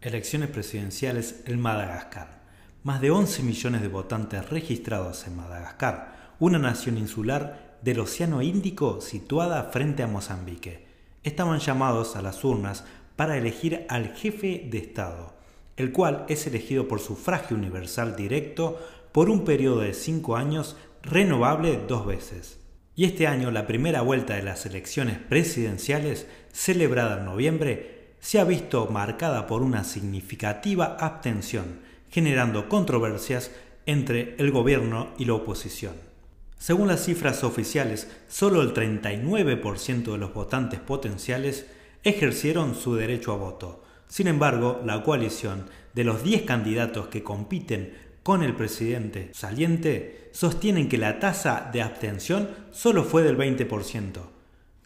Elecciones 0.00 0.50
presidenciales 0.50 1.42
en 1.46 1.60
Madagascar. 1.60 2.38
Más 2.84 3.00
de 3.00 3.10
11 3.10 3.42
millones 3.42 3.82
de 3.82 3.88
votantes 3.88 4.48
registrados 4.48 5.26
en 5.26 5.34
Madagascar, 5.34 6.34
una 6.38 6.60
nación 6.60 6.98
insular 6.98 7.78
del 7.82 7.98
Océano 7.98 8.40
Índico 8.40 9.00
situada 9.00 9.64
frente 9.72 10.04
a 10.04 10.06
Mozambique. 10.06 10.86
Estaban 11.24 11.58
llamados 11.58 12.14
a 12.14 12.22
las 12.22 12.44
urnas 12.44 12.84
para 13.16 13.36
elegir 13.36 13.86
al 13.88 14.14
jefe 14.14 14.68
de 14.70 14.78
Estado, 14.78 15.34
el 15.76 15.90
cual 15.90 16.26
es 16.28 16.46
elegido 16.46 16.86
por 16.86 17.00
sufragio 17.00 17.56
universal 17.56 18.14
directo 18.14 18.78
por 19.10 19.28
un 19.28 19.44
periodo 19.44 19.80
de 19.80 19.94
cinco 19.94 20.36
años 20.36 20.76
renovable 21.02 21.76
dos 21.88 22.06
veces. 22.06 22.60
Y 22.94 23.04
este 23.04 23.26
año 23.26 23.50
la 23.50 23.66
primera 23.66 24.02
vuelta 24.02 24.36
de 24.36 24.44
las 24.44 24.64
elecciones 24.64 25.18
presidenciales, 25.18 26.28
celebrada 26.52 27.18
en 27.18 27.24
noviembre, 27.24 27.97
se 28.20 28.38
ha 28.38 28.44
visto 28.44 28.86
marcada 28.86 29.46
por 29.46 29.62
una 29.62 29.84
significativa 29.84 30.96
abstención, 30.98 31.80
generando 32.10 32.68
controversias 32.68 33.50
entre 33.86 34.34
el 34.38 34.50
gobierno 34.50 35.08
y 35.18 35.24
la 35.24 35.34
oposición. 35.34 35.94
Según 36.58 36.88
las 36.88 37.04
cifras 37.04 37.44
oficiales, 37.44 38.08
solo 38.28 38.62
el 38.62 38.74
39% 38.74 40.12
de 40.12 40.18
los 40.18 40.34
votantes 40.34 40.80
potenciales 40.80 41.66
ejercieron 42.02 42.74
su 42.74 42.96
derecho 42.96 43.32
a 43.32 43.36
voto. 43.36 43.84
Sin 44.08 44.26
embargo, 44.26 44.80
la 44.84 45.02
coalición 45.02 45.66
de 45.94 46.04
los 46.04 46.22
10 46.22 46.42
candidatos 46.42 47.08
que 47.08 47.22
compiten 47.22 47.94
con 48.22 48.42
el 48.42 48.54
presidente 48.54 49.30
saliente 49.32 50.30
sostienen 50.32 50.88
que 50.88 50.98
la 50.98 51.18
tasa 51.18 51.70
de 51.72 51.82
abstención 51.82 52.50
solo 52.72 53.04
fue 53.04 53.22
del 53.22 53.38
20% 53.38 54.37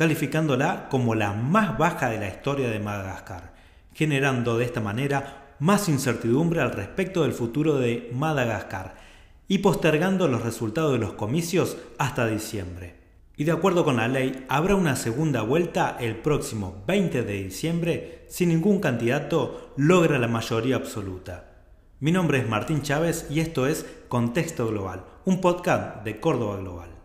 calificándola 0.00 0.88
como 0.88 1.14
la 1.14 1.34
más 1.34 1.76
baja 1.76 2.08
de 2.08 2.18
la 2.18 2.26
historia 2.26 2.70
de 2.70 2.80
Madagascar, 2.80 3.52
generando 3.92 4.56
de 4.56 4.64
esta 4.64 4.80
manera 4.80 5.54
más 5.58 5.90
incertidumbre 5.90 6.62
al 6.62 6.72
respecto 6.72 7.22
del 7.22 7.34
futuro 7.34 7.76
de 7.76 8.08
Madagascar 8.14 8.94
y 9.46 9.58
postergando 9.58 10.26
los 10.26 10.40
resultados 10.42 10.94
de 10.94 11.00
los 11.00 11.12
comicios 11.12 11.76
hasta 11.98 12.26
diciembre. 12.26 12.94
Y 13.36 13.44
de 13.44 13.52
acuerdo 13.52 13.84
con 13.84 13.98
la 13.98 14.08
ley, 14.08 14.46
habrá 14.48 14.74
una 14.74 14.96
segunda 14.96 15.42
vuelta 15.42 15.98
el 16.00 16.16
próximo 16.16 16.82
20 16.86 17.22
de 17.22 17.42
diciembre 17.42 18.24
si 18.30 18.46
ningún 18.46 18.80
candidato 18.80 19.74
logra 19.76 20.18
la 20.18 20.28
mayoría 20.28 20.76
absoluta. 20.76 21.58
Mi 21.98 22.10
nombre 22.10 22.38
es 22.38 22.48
Martín 22.48 22.80
Chávez 22.80 23.26
y 23.28 23.40
esto 23.40 23.66
es 23.66 23.84
Contexto 24.08 24.66
Global, 24.66 25.04
un 25.26 25.42
podcast 25.42 26.02
de 26.04 26.18
Córdoba 26.20 26.56
Global. 26.56 26.99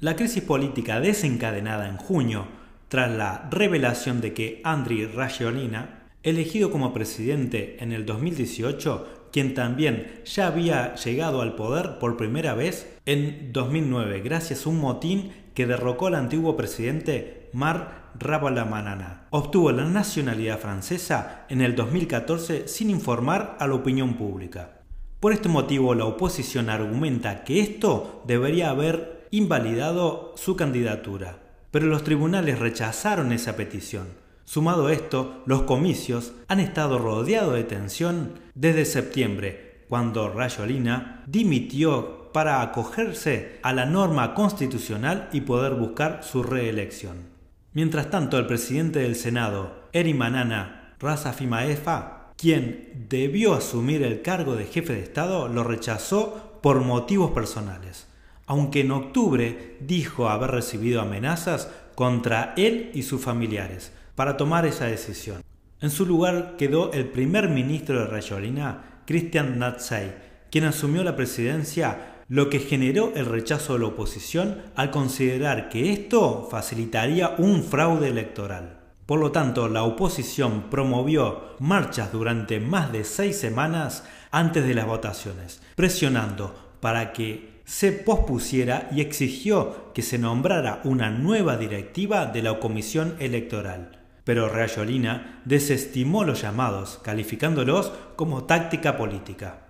La 0.00 0.14
crisis 0.14 0.44
política 0.44 1.00
desencadenada 1.00 1.88
en 1.88 1.96
junio 1.96 2.46
tras 2.86 3.10
la 3.10 3.48
revelación 3.50 4.20
de 4.20 4.32
que 4.32 4.60
Andriy 4.62 5.06
Rajoelina, 5.06 6.04
elegido 6.22 6.70
como 6.70 6.94
presidente 6.94 7.78
en 7.80 7.90
el 7.90 8.06
2018, 8.06 9.28
quien 9.32 9.54
también 9.54 10.22
ya 10.24 10.46
había 10.46 10.94
llegado 10.94 11.42
al 11.42 11.56
poder 11.56 11.98
por 11.98 12.16
primera 12.16 12.54
vez 12.54 12.96
en 13.06 13.52
2009 13.52 14.20
gracias 14.20 14.64
a 14.64 14.68
un 14.68 14.78
motín 14.78 15.32
que 15.52 15.66
derrocó 15.66 16.06
al 16.06 16.14
antiguo 16.14 16.56
presidente 16.56 17.50
Mar 17.52 18.12
Ravalomanana. 18.20 19.26
Obtuvo 19.30 19.72
la 19.72 19.84
nacionalidad 19.84 20.60
francesa 20.60 21.44
en 21.48 21.60
el 21.60 21.74
2014 21.74 22.68
sin 22.68 22.90
informar 22.90 23.56
a 23.58 23.66
la 23.66 23.74
opinión 23.74 24.14
pública. 24.14 24.78
Por 25.18 25.32
este 25.32 25.48
motivo 25.48 25.96
la 25.96 26.04
oposición 26.04 26.70
argumenta 26.70 27.42
que 27.42 27.58
esto 27.58 28.22
debería 28.28 28.70
haber 28.70 29.17
invalidado 29.30 30.34
su 30.36 30.56
candidatura, 30.56 31.38
pero 31.70 31.86
los 31.86 32.04
tribunales 32.04 32.58
rechazaron 32.58 33.32
esa 33.32 33.56
petición. 33.56 34.08
Sumado 34.44 34.88
esto, 34.88 35.42
los 35.44 35.62
comicios 35.62 36.32
han 36.48 36.60
estado 36.60 36.98
rodeados 36.98 37.54
de 37.54 37.64
tensión 37.64 38.40
desde 38.54 38.86
septiembre, 38.86 39.84
cuando 39.88 40.30
Rayolina 40.30 41.22
dimitió 41.26 42.32
para 42.32 42.62
acogerse 42.62 43.58
a 43.62 43.72
la 43.72 43.84
norma 43.84 44.34
constitucional 44.34 45.28
y 45.32 45.42
poder 45.42 45.74
buscar 45.74 46.20
su 46.22 46.42
reelección. 46.42 47.28
Mientras 47.74 48.10
tanto, 48.10 48.38
el 48.38 48.46
presidente 48.46 49.00
del 49.00 49.16
Senado, 49.16 49.88
Eri 49.92 50.14
Manana 50.14 50.94
Razafimaefa, 50.98 52.32
quien 52.36 53.06
debió 53.08 53.54
asumir 53.54 54.02
el 54.02 54.22
cargo 54.22 54.56
de 54.56 54.64
jefe 54.64 54.94
de 54.94 55.02
Estado, 55.02 55.48
lo 55.48 55.64
rechazó 55.64 56.58
por 56.62 56.80
motivos 56.80 57.32
personales 57.32 58.07
aunque 58.48 58.80
en 58.80 58.90
octubre 58.90 59.76
dijo 59.80 60.28
haber 60.28 60.50
recibido 60.50 61.00
amenazas 61.00 61.70
contra 61.94 62.54
él 62.56 62.90
y 62.94 63.02
sus 63.02 63.20
familiares 63.20 63.92
para 64.14 64.36
tomar 64.36 64.66
esa 64.66 64.86
decisión. 64.86 65.42
En 65.80 65.90
su 65.90 66.06
lugar 66.06 66.56
quedó 66.56 66.92
el 66.92 67.06
primer 67.06 67.48
ministro 67.50 68.00
de 68.00 68.06
Rayolina, 68.06 69.02
Christian 69.06 69.58
Natsay, 69.58 70.14
quien 70.50 70.64
asumió 70.64 71.04
la 71.04 71.14
presidencia, 71.14 72.24
lo 72.28 72.50
que 72.50 72.58
generó 72.58 73.12
el 73.14 73.26
rechazo 73.26 73.74
de 73.74 73.80
la 73.80 73.86
oposición 73.86 74.62
al 74.74 74.90
considerar 74.90 75.68
que 75.68 75.92
esto 75.92 76.48
facilitaría 76.50 77.34
un 77.38 77.62
fraude 77.62 78.08
electoral. 78.08 78.80
Por 79.06 79.20
lo 79.20 79.30
tanto, 79.30 79.68
la 79.68 79.84
oposición 79.84 80.64
promovió 80.70 81.54
marchas 81.60 82.12
durante 82.12 82.60
más 82.60 82.92
de 82.92 83.04
seis 83.04 83.38
semanas 83.38 84.04
antes 84.30 84.66
de 84.66 84.74
las 84.74 84.86
votaciones, 84.86 85.62
presionando 85.76 86.54
para 86.80 87.12
que 87.12 87.57
se 87.68 87.92
pospusiera 87.92 88.88
y 88.90 89.02
exigió 89.02 89.92
que 89.92 90.00
se 90.00 90.16
nombrara 90.16 90.80
una 90.84 91.10
nueva 91.10 91.58
directiva 91.58 92.24
de 92.24 92.40
la 92.40 92.58
Comisión 92.60 93.14
Electoral. 93.18 93.98
Pero 94.24 94.48
Rayolina 94.48 95.42
desestimó 95.44 96.24
los 96.24 96.40
llamados, 96.40 96.98
calificándolos 97.02 97.92
como 98.16 98.44
táctica 98.44 98.96
política. 98.96 99.66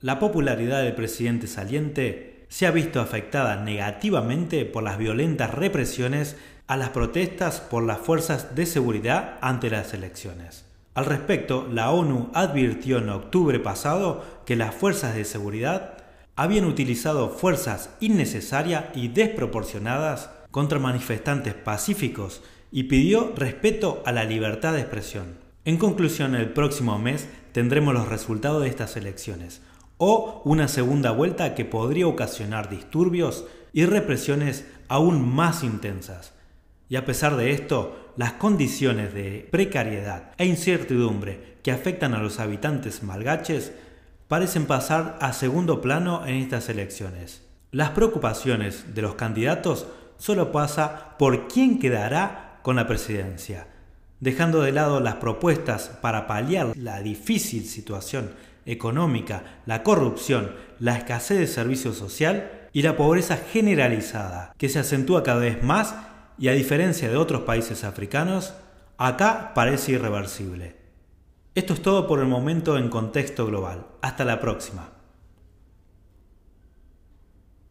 La 0.00 0.18
popularidad 0.18 0.82
del 0.82 0.94
presidente 0.94 1.46
saliente 1.46 2.46
se 2.48 2.66
ha 2.66 2.70
visto 2.70 3.02
afectada 3.02 3.62
negativamente 3.62 4.64
por 4.64 4.82
las 4.82 4.96
violentas 4.96 5.52
represiones 5.52 6.38
a 6.66 6.78
las 6.78 6.88
protestas 6.88 7.60
por 7.60 7.82
las 7.82 7.98
fuerzas 7.98 8.54
de 8.54 8.64
seguridad 8.64 9.36
ante 9.42 9.68
las 9.68 9.92
elecciones. 9.92 10.64
Al 10.94 11.04
respecto, 11.04 11.68
la 11.70 11.90
ONU 11.90 12.30
advirtió 12.32 12.96
en 12.96 13.10
octubre 13.10 13.60
pasado 13.60 14.24
que 14.46 14.56
las 14.56 14.74
fuerzas 14.74 15.14
de 15.14 15.26
seguridad 15.26 16.05
habían 16.36 16.66
utilizado 16.66 17.30
fuerzas 17.30 17.90
innecesarias 18.00 18.84
y 18.94 19.08
desproporcionadas 19.08 20.30
contra 20.50 20.78
manifestantes 20.78 21.54
pacíficos 21.54 22.42
y 22.70 22.84
pidió 22.84 23.32
respeto 23.34 24.02
a 24.04 24.12
la 24.12 24.24
libertad 24.24 24.74
de 24.74 24.80
expresión. 24.80 25.38
En 25.64 25.78
conclusión, 25.78 26.34
el 26.34 26.50
próximo 26.50 26.98
mes 26.98 27.26
tendremos 27.52 27.94
los 27.94 28.08
resultados 28.08 28.62
de 28.62 28.68
estas 28.68 28.96
elecciones 28.96 29.62
o 29.98 30.42
una 30.44 30.68
segunda 30.68 31.10
vuelta 31.10 31.54
que 31.54 31.64
podría 31.64 32.06
ocasionar 32.06 32.68
disturbios 32.68 33.46
y 33.72 33.86
represiones 33.86 34.66
aún 34.88 35.26
más 35.26 35.64
intensas. 35.64 36.34
Y 36.88 36.96
a 36.96 37.04
pesar 37.04 37.36
de 37.36 37.50
esto, 37.50 38.12
las 38.16 38.34
condiciones 38.34 39.12
de 39.12 39.48
precariedad 39.50 40.32
e 40.38 40.46
incertidumbre 40.46 41.56
que 41.62 41.72
afectan 41.72 42.14
a 42.14 42.22
los 42.22 42.38
habitantes 42.38 43.02
malgaches 43.02 43.72
parecen 44.28 44.66
pasar 44.66 45.18
a 45.20 45.32
segundo 45.32 45.80
plano 45.80 46.26
en 46.26 46.36
estas 46.36 46.68
elecciones. 46.68 47.42
Las 47.70 47.90
preocupaciones 47.90 48.94
de 48.94 49.02
los 49.02 49.14
candidatos 49.14 49.86
solo 50.18 50.52
pasa 50.52 51.16
por 51.18 51.48
quién 51.48 51.78
quedará 51.78 52.58
con 52.62 52.76
la 52.76 52.86
presidencia, 52.86 53.68
dejando 54.20 54.62
de 54.62 54.72
lado 54.72 55.00
las 55.00 55.16
propuestas 55.16 55.90
para 56.00 56.26
paliar 56.26 56.76
la 56.76 57.00
difícil 57.00 57.64
situación 57.66 58.32
económica, 58.64 59.60
la 59.66 59.82
corrupción, 59.82 60.52
la 60.80 60.96
escasez 60.96 61.38
de 61.38 61.46
servicio 61.46 61.92
social 61.92 62.68
y 62.72 62.82
la 62.82 62.96
pobreza 62.96 63.36
generalizada, 63.36 64.52
que 64.58 64.68
se 64.68 64.80
acentúa 64.80 65.22
cada 65.22 65.40
vez 65.40 65.62
más 65.62 65.94
y 66.38 66.48
a 66.48 66.52
diferencia 66.52 67.08
de 67.08 67.16
otros 67.16 67.42
países 67.42 67.84
africanos, 67.84 68.54
acá 68.98 69.52
parece 69.54 69.92
irreversible. 69.92 70.85
Esto 71.56 71.72
es 71.72 71.80
todo 71.80 72.06
por 72.06 72.20
el 72.20 72.26
momento 72.26 72.76
en 72.76 72.90
contexto 72.90 73.46
global. 73.46 73.86
Hasta 74.02 74.26
la 74.26 74.40
próxima. 74.40 74.95